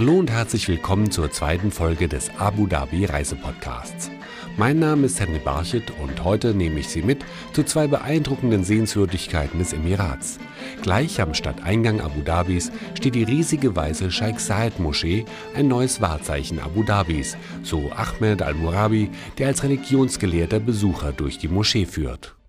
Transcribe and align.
Hallo 0.00 0.18
und 0.18 0.30
herzlich 0.30 0.66
willkommen 0.66 1.10
zur 1.10 1.30
zweiten 1.30 1.70
Folge 1.70 2.08
des 2.08 2.30
Abu 2.38 2.66
Dhabi 2.66 3.04
Reisepodcasts. 3.04 4.10
Mein 4.56 4.78
Name 4.78 5.04
ist 5.04 5.20
Henry 5.20 5.40
Barchet 5.40 5.92
und 6.00 6.24
heute 6.24 6.54
nehme 6.54 6.80
ich 6.80 6.88
Sie 6.88 7.02
mit 7.02 7.22
zu 7.52 7.64
zwei 7.64 7.86
beeindruckenden 7.86 8.64
Sehenswürdigkeiten 8.64 9.58
des 9.58 9.74
Emirats. 9.74 10.38
Gleich 10.80 11.20
am 11.20 11.34
Stadteingang 11.34 12.00
Abu 12.00 12.22
Dhabis 12.22 12.72
steht 12.94 13.14
die 13.14 13.24
riesige 13.24 13.76
weiße 13.76 14.10
Sheikh 14.10 14.38
Zayed 14.38 14.80
Moschee, 14.80 15.26
ein 15.54 15.68
neues 15.68 16.00
Wahrzeichen 16.00 16.60
Abu 16.60 16.82
Dhabis, 16.82 17.36
so 17.62 17.92
Ahmed 17.92 18.40
al-Murabi, 18.40 19.10
der 19.36 19.48
als 19.48 19.62
Religionsgelehrter 19.62 20.60
Besucher 20.60 21.12
durch 21.12 21.36
die 21.36 21.48
Moschee 21.48 21.84
führt. 21.84 22.39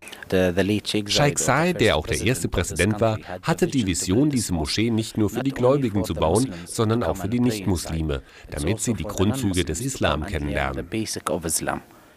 Sheikh 1.07 1.37
Zayed, 1.37 1.81
der 1.81 1.97
auch 1.97 2.07
der 2.07 2.21
erste 2.21 2.47
Präsident 2.47 2.99
war, 3.01 3.19
hatte 3.41 3.67
die 3.67 3.85
Vision, 3.85 4.29
diese 4.29 4.53
Moschee 4.53 4.89
nicht 4.89 5.17
nur 5.17 5.29
für 5.29 5.43
die 5.43 5.51
Gläubigen 5.51 6.03
zu 6.03 6.13
bauen, 6.13 6.53
sondern 6.65 7.03
auch 7.03 7.17
für 7.17 7.29
die 7.29 7.39
Nichtmuslime, 7.39 8.21
damit 8.49 8.79
sie 8.79 8.93
die 8.93 9.03
Grundzüge 9.03 9.65
des 9.65 9.81
Islam 9.81 10.25
kennenlernen. 10.25 10.87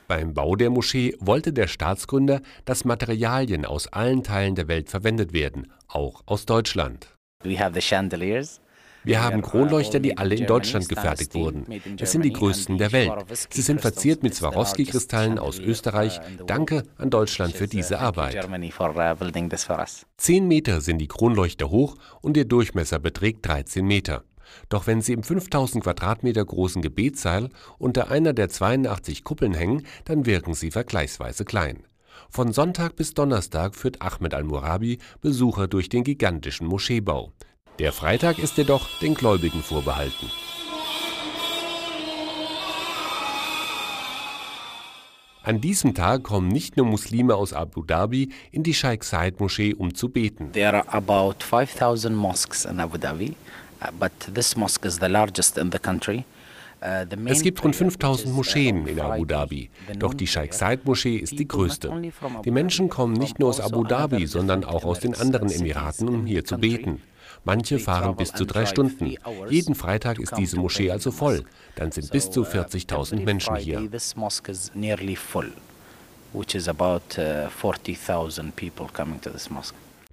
Beim 0.06 0.34
Bau 0.34 0.54
der 0.54 0.70
Moschee 0.70 1.16
wollte 1.18 1.52
der 1.52 1.66
Staatsgründer, 1.66 2.42
dass 2.66 2.84
Materialien 2.84 3.64
aus 3.64 3.88
allen 3.88 4.22
Teilen 4.22 4.54
der 4.54 4.68
Welt 4.68 4.90
verwendet 4.90 5.32
werden, 5.32 5.72
auch 5.88 6.22
aus 6.26 6.44
Deutschland. 6.46 7.08
Wir 9.04 9.22
haben 9.22 9.42
Kronleuchter, 9.42 10.00
die 10.00 10.16
alle 10.16 10.34
in 10.34 10.46
Deutschland 10.46 10.88
gefertigt 10.88 11.34
wurden. 11.34 11.66
Es 12.00 12.12
sind 12.12 12.22
die 12.22 12.32
größten 12.32 12.78
der 12.78 12.92
Welt. 12.92 13.12
Sie 13.50 13.62
sind 13.62 13.80
verziert 13.80 14.22
mit 14.22 14.34
Swarovski-Kristallen 14.34 15.38
aus 15.38 15.58
Österreich. 15.58 16.20
Danke 16.46 16.84
an 16.96 17.10
Deutschland 17.10 17.54
für 17.54 17.68
diese 17.68 18.00
Arbeit. 18.00 18.48
Zehn 20.16 20.48
Meter 20.48 20.80
sind 20.80 20.98
die 20.98 21.08
Kronleuchter 21.08 21.70
hoch 21.70 21.96
und 22.22 22.36
ihr 22.36 22.46
Durchmesser 22.46 22.98
beträgt 22.98 23.46
13 23.46 23.84
Meter. 23.86 24.24
Doch 24.68 24.86
wenn 24.86 25.02
sie 25.02 25.12
im 25.12 25.22
5000 25.22 25.82
Quadratmeter 25.82 26.44
großen 26.44 26.82
Gebetssaal 26.82 27.50
unter 27.78 28.10
einer 28.10 28.32
der 28.32 28.48
82 28.48 29.24
Kuppeln 29.24 29.54
hängen, 29.54 29.86
dann 30.04 30.26
wirken 30.26 30.54
sie 30.54 30.70
vergleichsweise 30.70 31.44
klein. 31.44 31.84
Von 32.30 32.52
Sonntag 32.52 32.96
bis 32.96 33.14
Donnerstag 33.14 33.74
führt 33.74 34.00
Ahmed 34.02 34.34
al-Murabi 34.34 34.98
Besucher 35.20 35.68
durch 35.68 35.88
den 35.88 36.04
gigantischen 36.04 36.66
Moscheebau. 36.66 37.32
Der 37.80 37.92
Freitag 37.92 38.38
ist 38.38 38.56
jedoch 38.56 38.86
den 39.00 39.14
Gläubigen 39.14 39.60
vorbehalten. 39.60 40.30
An 45.42 45.60
diesem 45.60 45.92
Tag 45.92 46.22
kommen 46.22 46.48
nicht 46.48 46.76
nur 46.76 46.86
Muslime 46.86 47.34
aus 47.34 47.52
Abu 47.52 47.82
Dhabi 47.82 48.30
in 48.52 48.62
die 48.62 48.72
Sheikh 48.72 49.04
Zayed 49.04 49.40
Moschee, 49.40 49.74
um 49.74 49.92
zu 49.92 50.08
beten. 50.08 50.52
There 50.52 50.72
are 50.72 50.88
about 50.88 51.44
5000 51.44 52.14
mosques 52.14 52.64
in 52.64 52.78
Abu 52.78 52.96
Dhabi, 52.96 53.34
uh, 53.82 53.88
but 53.98 54.12
this 54.32 54.56
mosque 54.56 54.86
is 54.86 55.00
the 55.00 55.08
largest 55.08 55.58
in 55.58 55.72
the 55.72 55.78
country. 55.78 56.24
Uh, 56.80 57.04
es 57.26 57.42
gibt 57.42 57.64
rund 57.64 57.74
5000 57.74 58.32
Moscheen 58.32 58.86
in 58.86 59.00
Abu 59.00 59.24
Dhabi, 59.24 59.68
doch 59.98 60.14
die 60.14 60.28
Sheikh 60.28 60.52
Zayed 60.54 60.84
Moschee 60.84 61.16
ist 61.16 61.36
die 61.38 61.48
größte. 61.48 61.90
Die 62.44 62.50
Menschen 62.50 62.88
kommen 62.88 63.14
nicht 63.14 63.40
nur 63.40 63.48
aus 63.48 63.60
Abu 63.60 63.82
Dhabi, 63.84 64.26
sondern 64.26 64.64
auch 64.64 64.84
aus 64.84 65.00
den 65.00 65.14
anderen 65.14 65.50
Emiraten, 65.50 66.08
um 66.08 66.24
hier 66.24 66.44
zu 66.44 66.56
beten. 66.56 67.00
Manche 67.44 67.78
fahren 67.78 68.16
bis 68.16 68.32
zu 68.32 68.44
drei 68.46 68.66
Stunden. 68.66 69.14
Jeden 69.48 69.74
Freitag 69.74 70.18
ist 70.18 70.36
diese 70.36 70.56
Moschee 70.56 70.90
also 70.90 71.10
voll. 71.10 71.44
Dann 71.76 71.92
sind 71.92 72.10
bis 72.10 72.30
zu 72.30 72.44
40.000 72.44 73.20
uh, 73.20 73.22
Menschen 73.22 73.56
hier. 73.56 73.80
Uh, 73.80 73.88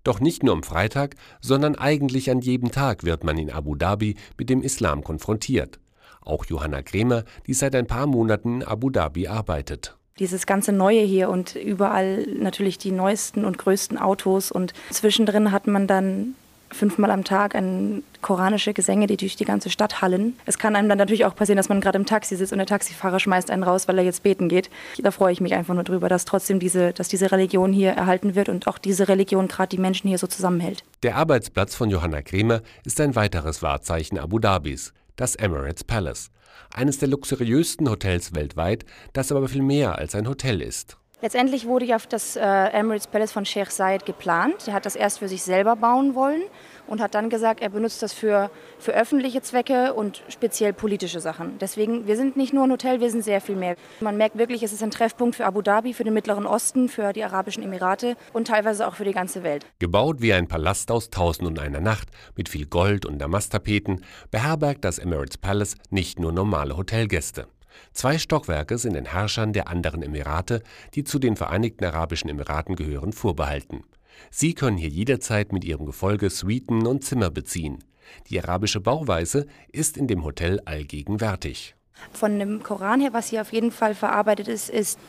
Doch 0.03 0.19
nicht 0.19 0.43
nur 0.43 0.53
am 0.53 0.63
Freitag, 0.63 1.15
sondern 1.39 1.75
eigentlich 1.75 2.29
an 2.31 2.41
jedem 2.41 2.71
Tag 2.71 3.03
wird 3.03 3.23
man 3.23 3.37
in 3.37 3.49
Abu 3.49 3.75
Dhabi 3.75 4.15
mit 4.37 4.49
dem 4.49 4.61
Islam 4.61 5.03
konfrontiert. 5.03 5.79
Auch 6.21 6.45
Johanna 6.45 6.81
Kremer, 6.81 7.23
die 7.47 7.53
seit 7.53 7.75
ein 7.75 7.87
paar 7.87 8.07
Monaten 8.07 8.61
in 8.61 8.67
Abu 8.67 8.89
Dhabi 8.89 9.27
arbeitet 9.27 9.95
dieses 10.19 10.45
ganze 10.45 10.71
Neue 10.71 11.02
hier 11.02 11.30
und 11.30 11.55
überall 11.55 12.27
natürlich 12.27 12.77
die 12.77 12.91
neuesten 12.91 13.43
und 13.43 13.58
größten 13.58 13.97
Autos 13.97 14.52
und 14.52 14.73
zwischendrin 14.91 15.52
hat 15.52 15.65
man 15.65 15.87
dann 15.87 16.36
fünfmal 16.71 17.11
am 17.11 17.23
Tag 17.23 17.55
ein 17.55 18.04
koranische 18.21 18.73
Gesänge, 18.73 19.08
die 19.08 19.17
durch 19.17 19.36
die 19.36 19.45
ganze 19.45 19.70
Stadt 19.70 20.02
hallen. 20.02 20.37
Es 20.45 20.58
kann 20.58 20.76
einem 20.76 20.89
dann 20.89 20.98
natürlich 20.98 21.26
auch 21.26 21.36
passieren, 21.36 21.58
dass 21.58 21.70
man 21.70 21.82
gerade 21.82 21.98
im 21.98 22.05
Taxi 22.05 22.36
sitzt 22.36 22.52
und 22.52 22.59
der 22.59 22.67
Taxifahrer 22.67 23.20
schmeißt 23.20 23.52
einen 23.52 23.64
raus, 23.64 23.87
weil 23.87 23.98
er 23.98 24.04
jetzt 24.04 24.23
beten 24.23 24.49
geht. 24.49 24.70
Da 24.99 25.11
freue 25.11 25.33
ich 25.33 25.42
mich 25.42 25.54
einfach 25.54 25.73
nur 25.73 25.83
drüber, 25.83 26.09
dass 26.09 26.26
trotzdem 26.26 26.59
diese, 26.59 26.93
dass 26.93 27.08
diese 27.08 27.32
Religion 27.32 27.73
hier 27.73 27.92
erhalten 27.92 28.36
wird 28.36 28.49
und 28.49 28.67
auch 28.67 28.77
diese 28.77 29.08
Religion 29.08 29.48
gerade 29.48 29.70
die 29.70 29.82
Menschen 29.82 30.08
hier 30.08 30.17
so 30.17 30.27
zusammenhält. 30.27 30.83
Der 31.04 31.15
Arbeitsplatz 31.15 31.76
von 31.76 31.89
Johanna 31.89 32.21
Kremer 32.21 32.61
ist 32.86 32.99
ein 33.02 33.15
weiteres 33.15 33.61
Wahrzeichen 33.61 34.20
Abu 34.20 34.39
Dhabis, 34.39 34.93
das 35.15 35.36
Emirates 35.36 35.83
Palace. 35.83 36.30
Eines 36.73 36.99
der 36.99 37.09
luxuriösten 37.09 37.89
Hotels 37.89 38.33
weltweit, 38.33 38.86
das 39.14 39.32
aber 39.32 39.48
viel 39.48 39.61
mehr 39.61 39.98
als 39.98 40.15
ein 40.15 40.27
Hotel 40.27 40.61
ist. 40.61 40.98
Letztendlich 41.21 41.67
wurde 41.67 41.86
ja 41.86 41.98
das 42.09 42.36
äh, 42.36 42.42
Emirates 42.42 43.05
Palace 43.05 43.32
von 43.32 43.45
Sheikh 43.45 43.70
Zayed 43.70 44.08
geplant. 44.08 44.67
Er 44.67 44.73
hat 44.73 44.87
das 44.87 44.95
erst 44.95 45.20
für 45.20 45.27
sich 45.27 45.43
selber 45.43 45.76
bauen 45.76 46.15
wollen 46.15 46.42
und 46.87 46.99
hat 46.99 47.14
dann 47.14 47.30
gesagt, 47.30 47.61
er 47.61 47.70
benutzt 47.70 48.02
das 48.02 48.11
für, 48.11 48.49
für 48.80 48.93
öffentliche 48.93 49.42
Zwecke 49.43 49.93
und 49.93 50.23
speziell 50.30 50.73
politische 50.73 51.20
Sachen. 51.20 51.59
Deswegen, 51.59 52.08
wir 52.08 52.17
sind 52.17 52.37
nicht 52.37 52.54
nur 52.54 52.64
ein 52.64 52.71
Hotel, 52.71 53.02
wir 53.02 53.11
sind 53.11 53.23
sehr 53.23 53.39
viel 53.39 53.55
mehr. 53.55 53.76
Man 53.99 54.17
merkt 54.17 54.37
wirklich, 54.39 54.64
es 54.64 54.73
ist 54.73 54.82
ein 54.82 54.89
Treffpunkt 54.89 55.36
für 55.36 55.45
Abu 55.45 55.61
Dhabi, 55.61 55.93
für 55.93 56.04
den 56.04 56.15
Mittleren 56.15 56.48
Osten, 56.48 56.89
für 56.89 57.14
die 57.14 57.23
Arabischen 57.23 57.61
Emirate 57.61 58.17
und 58.33 58.48
teilweise 58.48 58.88
auch 58.88 58.95
für 58.95 59.05
die 59.05 59.14
ganze 59.14 59.43
Welt. 59.43 59.65
Gebaut 59.77 60.21
wie 60.21 60.33
ein 60.33 60.48
Palast 60.48 60.89
aus 60.89 61.11
Tausend 61.11 61.48
und 61.48 61.59
einer 61.59 61.82
Nacht 61.82 62.09
mit 62.36 62.49
viel 62.49 62.65
Gold 62.65 63.05
und 63.05 63.20
Damastapeten, 63.20 64.03
beherbergt 64.32 64.83
das 64.83 64.98
Emirates 64.98 65.38
Palace 65.38 65.76
nicht 65.92 66.20
nur 66.20 66.32
normale 66.32 66.76
Hotelgäste. 66.77 67.45
Zwei 67.93 68.17
Stockwerke 68.17 68.77
sind 68.77 68.93
den 68.93 69.05
Herrschern 69.05 69.54
der 69.54 69.67
anderen 69.67 70.04
Emirate, 70.04 70.61
die 70.93 71.04
zu 71.04 71.20
den 71.20 71.36
Vereinigten 71.36 71.86
Arabischen 71.86 72.30
Emiraten 72.30 72.76
gehören, 72.76 73.14
vorbehalten. 73.14 73.83
Sie 74.30 74.54
können 74.54 74.77
hier 74.77 74.89
jederzeit 74.89 75.52
mit 75.52 75.64
ihrem 75.64 75.86
Gefolge 75.86 76.30
Suiten 76.30 76.86
und 76.86 77.04
Zimmer 77.04 77.30
beziehen. 77.30 77.83
Die 78.30 78.42
arabische 78.42 78.82
Bauweise 78.82 79.48
ist 79.71 79.98
in 79.98 80.08
dem 80.08 80.23
Hotel 80.23 80.59
allgegenwärtig. 80.65 81.76
Von 82.11 82.39
dem 82.39 82.64
Koran 82.64 83.02
her, 83.02 83.14
was 83.14 83.30
hier 83.30 83.42
auf 83.42 83.54
jeden 83.54 83.71
Fall 83.71 83.95
verarbeitet 83.95 84.48
ist, 84.48 84.70
ist 84.70 84.99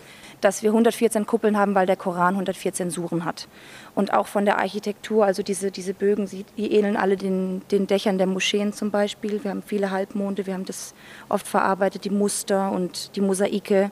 dass 0.42 0.62
wir 0.62 0.70
114 0.70 1.24
Kuppeln 1.24 1.56
haben, 1.56 1.74
weil 1.74 1.86
der 1.86 1.96
Koran 1.96 2.34
114 2.34 2.90
Suren 2.90 3.24
hat. 3.24 3.48
Und 3.94 4.12
auch 4.12 4.26
von 4.26 4.44
der 4.44 4.58
Architektur, 4.58 5.24
also 5.24 5.42
diese, 5.42 5.70
diese 5.70 5.94
Bögen, 5.94 6.28
die 6.56 6.72
ähneln 6.72 6.96
alle 6.96 7.16
den, 7.16 7.62
den 7.70 7.86
Dächern 7.86 8.18
der 8.18 8.26
Moscheen 8.26 8.72
zum 8.72 8.90
Beispiel. 8.90 9.42
Wir 9.42 9.50
haben 9.50 9.62
viele 9.62 9.90
Halbmonde, 9.90 10.46
wir 10.46 10.54
haben 10.54 10.64
das 10.64 10.94
oft 11.28 11.46
verarbeitet, 11.46 12.04
die 12.04 12.10
Muster 12.10 12.72
und 12.72 13.16
die 13.16 13.20
Mosaike, 13.20 13.90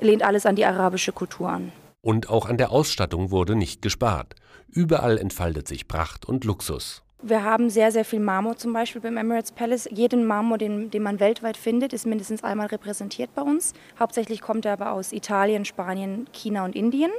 lehnt 0.00 0.24
alles 0.24 0.44
an 0.44 0.56
die 0.56 0.66
arabische 0.66 1.12
Kultur 1.12 1.48
an. 1.48 1.72
Und 2.00 2.28
auch 2.28 2.46
an 2.46 2.58
der 2.58 2.70
Ausstattung 2.70 3.30
wurde 3.30 3.54
nicht 3.54 3.80
gespart. 3.80 4.34
Überall 4.68 5.18
entfaltet 5.18 5.68
sich 5.68 5.86
Pracht 5.86 6.26
und 6.26 6.44
Luxus. 6.44 7.03
Wir 7.26 7.42
haben 7.42 7.70
sehr, 7.70 7.90
sehr 7.90 8.04
viel 8.04 8.20
Marmor 8.20 8.58
zum 8.58 8.74
Beispiel 8.74 9.00
beim 9.00 9.16
Emirates 9.16 9.50
Palace. 9.50 9.88
Jeden 9.90 10.26
Marmor, 10.26 10.58
den, 10.58 10.90
den 10.90 11.02
man 11.02 11.20
weltweit 11.20 11.56
findet, 11.56 11.94
ist 11.94 12.04
mindestens 12.04 12.44
einmal 12.44 12.66
repräsentiert 12.66 13.34
bei 13.34 13.40
uns. 13.40 13.72
Hauptsächlich 13.98 14.42
kommt 14.42 14.66
er 14.66 14.74
aber 14.74 14.92
aus 14.92 15.10
Italien, 15.10 15.64
Spanien, 15.64 16.26
China 16.34 16.66
und 16.66 16.76
Indien. 16.76 17.10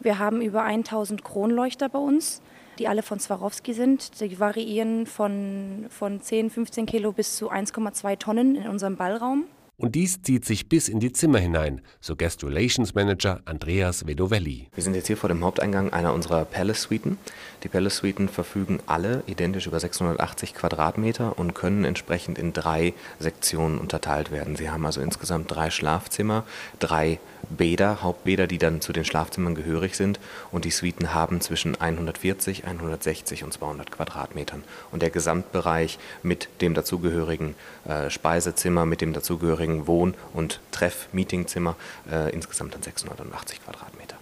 Wir 0.00 0.18
haben 0.18 0.42
über 0.42 0.64
1000 0.64 1.24
Kronleuchter 1.24 1.88
bei 1.88 1.98
uns, 1.98 2.42
die 2.78 2.88
alle 2.88 3.02
von 3.02 3.20
Swarovski 3.20 3.72
sind. 3.72 4.20
Die 4.20 4.38
variieren 4.38 5.06
von, 5.06 5.86
von 5.88 6.20
10, 6.20 6.50
15 6.50 6.84
Kilo 6.84 7.12
bis 7.12 7.34
zu 7.34 7.50
1,2 7.50 8.18
Tonnen 8.18 8.54
in 8.54 8.68
unserem 8.68 8.96
Ballraum. 8.96 9.46
Und 9.78 9.94
dies 9.94 10.20
zieht 10.20 10.44
sich 10.44 10.68
bis 10.68 10.88
in 10.88 11.00
die 11.00 11.12
Zimmer 11.12 11.38
hinein, 11.38 11.80
so 12.00 12.14
Guest 12.14 12.44
Relations 12.44 12.94
Manager 12.94 13.40
Andreas 13.46 14.06
Vedovelli. 14.06 14.68
Wir 14.74 14.82
sind 14.82 14.94
jetzt 14.94 15.06
hier 15.06 15.16
vor 15.16 15.30
dem 15.30 15.42
Haupteingang 15.42 15.92
einer 15.92 16.12
unserer 16.12 16.44
Palace 16.44 16.82
Suiten. 16.82 17.16
Die 17.62 17.68
Palace 17.68 17.96
Suiten 17.96 18.28
verfügen 18.28 18.80
alle 18.86 19.22
identisch 19.26 19.66
über 19.66 19.80
680 19.80 20.54
Quadratmeter 20.54 21.38
und 21.38 21.54
können 21.54 21.84
entsprechend 21.84 22.38
in 22.38 22.52
drei 22.52 22.92
Sektionen 23.18 23.78
unterteilt 23.78 24.30
werden. 24.30 24.56
Sie 24.56 24.70
haben 24.70 24.84
also 24.84 25.00
insgesamt 25.00 25.50
drei 25.50 25.70
Schlafzimmer, 25.70 26.44
drei 26.78 27.18
Bäder, 27.48 28.02
Hauptbäder, 28.02 28.46
die 28.46 28.58
dann 28.58 28.80
zu 28.82 28.92
den 28.92 29.04
Schlafzimmern 29.04 29.54
gehörig 29.54 29.96
sind. 29.96 30.20
Und 30.50 30.64
die 30.64 30.70
Suiten 30.70 31.14
haben 31.14 31.40
zwischen 31.40 31.80
140, 31.80 32.66
160 32.66 33.42
und 33.42 33.52
200 33.52 33.90
Quadratmetern. 33.90 34.64
Und 34.90 35.02
der 35.02 35.10
Gesamtbereich 35.10 35.98
mit 36.22 36.48
dem 36.60 36.74
dazugehörigen 36.74 37.54
äh, 37.84 38.10
Speisezimmer, 38.10 38.86
mit 38.86 39.00
dem 39.00 39.12
dazugehörigen 39.12 39.61
Wohn- 39.86 40.14
und 40.32 40.60
Treff-Meetingzimmer 40.70 41.76
äh, 42.10 42.32
insgesamt 42.32 42.74
dann 42.74 42.82
680 42.82 43.64
Quadratmeter. 43.64 44.16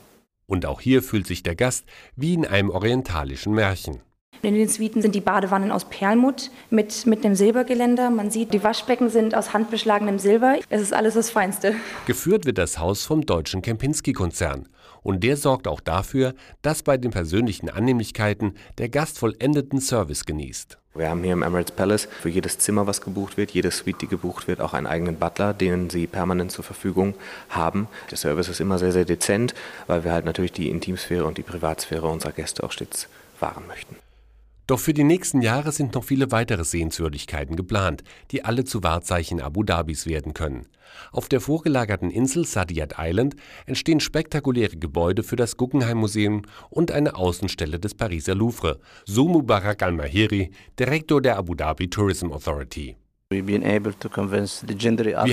Und 0.46 0.66
auch 0.66 0.80
hier 0.80 1.02
fühlt 1.02 1.26
sich 1.26 1.42
der 1.42 1.54
Gast 1.54 1.84
wie 2.16 2.34
in 2.34 2.44
einem 2.44 2.70
orientalischen 2.70 3.54
Märchen. 3.54 4.00
In 4.42 4.54
den 4.54 4.68
Suiten 4.68 5.02
sind 5.02 5.14
die 5.14 5.20
Badewannen 5.20 5.70
aus 5.70 5.84
Perlmutt 5.84 6.50
mit, 6.70 7.04
mit 7.04 7.24
einem 7.24 7.34
Silbergeländer. 7.34 8.08
Man 8.08 8.30
sieht, 8.30 8.54
die 8.54 8.64
Waschbecken 8.64 9.10
sind 9.10 9.34
aus 9.34 9.52
handbeschlagenem 9.52 10.18
Silber. 10.18 10.58
Es 10.70 10.80
ist 10.80 10.94
alles 10.94 11.12
das 11.12 11.28
Feinste. 11.28 11.74
Geführt 12.06 12.46
wird 12.46 12.56
das 12.56 12.78
Haus 12.78 13.04
vom 13.04 13.26
deutschen 13.26 13.60
Kempinski-Konzern. 13.60 14.66
Und 15.02 15.24
der 15.24 15.36
sorgt 15.36 15.68
auch 15.68 15.80
dafür, 15.80 16.34
dass 16.62 16.82
bei 16.82 16.96
den 16.96 17.10
persönlichen 17.10 17.68
Annehmlichkeiten 17.68 18.54
der 18.78 18.88
Gast 18.88 19.18
vollendeten 19.18 19.80
Service 19.80 20.24
genießt. 20.24 20.78
Wir 20.94 21.10
haben 21.10 21.22
hier 21.22 21.34
im 21.34 21.42
Emirates 21.42 21.74
Palace 21.76 22.08
für 22.20 22.30
jedes 22.30 22.58
Zimmer, 22.58 22.86
was 22.86 23.00
gebucht 23.00 23.36
wird, 23.36 23.52
jede 23.52 23.70
Suite, 23.70 24.00
die 24.00 24.08
gebucht 24.08 24.48
wird, 24.48 24.60
auch 24.60 24.72
einen 24.72 24.86
eigenen 24.86 25.16
Butler, 25.16 25.54
den 25.54 25.88
sie 25.88 26.06
permanent 26.06 26.50
zur 26.50 26.64
Verfügung 26.64 27.14
haben. 27.50 27.88
Der 28.10 28.18
Service 28.18 28.48
ist 28.48 28.60
immer 28.60 28.78
sehr, 28.78 28.92
sehr 28.92 29.04
dezent, 29.04 29.54
weil 29.86 30.02
wir 30.02 30.12
halt 30.12 30.24
natürlich 30.24 30.52
die 30.52 30.68
Intimsphäre 30.68 31.26
und 31.26 31.38
die 31.38 31.42
Privatsphäre 31.42 32.08
unserer 32.08 32.32
Gäste 32.32 32.64
auch 32.64 32.72
stets 32.72 33.06
wahren 33.38 33.66
möchten. 33.68 33.96
Doch 34.70 34.78
für 34.78 34.94
die 34.94 35.02
nächsten 35.02 35.42
Jahre 35.42 35.72
sind 35.72 35.96
noch 35.96 36.04
viele 36.04 36.30
weitere 36.30 36.62
Sehenswürdigkeiten 36.62 37.56
geplant, 37.56 38.04
die 38.30 38.44
alle 38.44 38.62
zu 38.62 38.84
Wahrzeichen 38.84 39.40
Abu 39.40 39.64
Dhabis 39.64 40.06
werden 40.06 40.32
können. 40.32 40.68
Auf 41.10 41.28
der 41.28 41.40
vorgelagerten 41.40 42.08
Insel 42.08 42.44
Saadiyat 42.44 42.94
Island 42.96 43.34
entstehen 43.66 43.98
spektakuläre 43.98 44.76
Gebäude 44.76 45.24
für 45.24 45.34
das 45.34 45.56
Guggenheim 45.56 45.98
Museum 45.98 46.42
und 46.68 46.92
eine 46.92 47.16
Außenstelle 47.16 47.80
des 47.80 47.96
Pariser 47.96 48.36
Louvre, 48.36 48.78
so 49.06 49.26
Mubarak 49.26 49.82
Al-Mahiri, 49.82 50.52
Direktor 50.78 51.20
der 51.20 51.36
Abu 51.36 51.56
Dhabi 51.56 51.90
Tourism 51.90 52.30
Authority. 52.30 52.94
Wir 53.32 53.46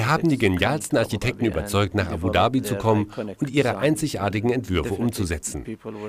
haben 0.07 0.29
die 0.29 0.37
genialsten 0.37 0.99
Architekten 0.99 1.45
überzeugt, 1.45 1.95
nach 1.95 2.11
Abu 2.11 2.29
Dhabi 2.29 2.61
zu 2.61 2.75
kommen 2.75 3.11
und 3.39 3.49
ihre 3.49 3.79
einzigartigen 3.79 4.51
Entwürfe 4.51 4.93
umzusetzen. 4.93 5.65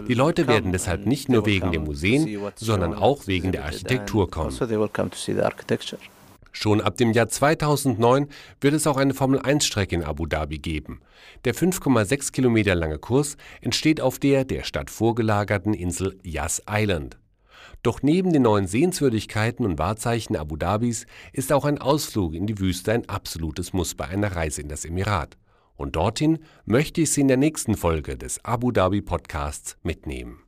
Die 0.07 0.13
Leute 0.13 0.47
werden 0.49 0.73
deshalb 0.73 1.07
nicht 1.07 1.31
nur 1.31 1.47
wegen 1.47 1.73
der 1.73 1.81
Museen, 1.81 2.43
sondern 2.57 2.93
auch 2.93 3.27
wegen 3.27 3.53
der 3.53 3.65
Architektur 3.65 4.31
kommen. 4.31 4.49
Also 4.49 4.59
Schon 6.53 6.83
ab 6.83 6.99
dem 6.99 7.13
Jahr 7.13 7.31
2009 7.31 8.29
wird 8.61 8.75
es 8.75 8.87
auch 8.87 8.99
eine 8.99 9.15
Formel-1-Strecke 9.15 9.95
in 9.95 10.05
Abu 10.05 10.27
Dhabi 10.27 10.59
geben. 10.59 11.01
Der 11.47 11.55
5,6 11.55 12.33
Kilometer 12.33 12.75
lange 12.75 12.99
Kurs 12.99 13.39
entsteht 13.63 14.03
auf 14.03 14.19
der 14.19 14.45
der 14.45 14.65
Stadt 14.65 14.91
vorgelagerten 14.91 15.73
Insel 15.73 16.19
Yas 16.23 16.63
Island. 16.69 17.17
Doch 17.83 18.03
neben 18.03 18.33
den 18.33 18.43
neuen 18.43 18.67
Sehenswürdigkeiten 18.67 19.65
und 19.65 19.79
Wahrzeichen 19.79 20.37
Abu 20.37 20.57
Dhabis 20.57 21.07
ist 21.33 21.53
auch 21.53 21.65
ein 21.65 21.79
Ausflug 21.79 22.35
in 22.35 22.47
die 22.47 22.59
Wüste 22.59 22.93
ein 22.93 23.09
absolutes 23.09 23.73
Muss 23.73 23.95
bei 23.95 24.07
einer 24.07 24.35
Reise 24.35 24.63
in 24.63 24.69
das 24.69 24.85
Emirat. 24.85 25.37
Und 25.77 25.95
dorthin 25.95 26.41
möchte 26.65 27.01
ich 27.03 27.13
Sie 27.13 27.21
in 27.21 27.29
der 27.29 27.37
nächsten 27.37 27.77
Folge 27.77 28.17
des 28.17 28.45
Abu 28.45 28.73
Dhabi 28.73 29.01
Podcasts 29.01 29.77
mitnehmen. 29.83 30.48